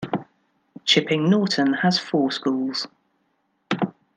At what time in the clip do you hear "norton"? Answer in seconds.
1.29-1.73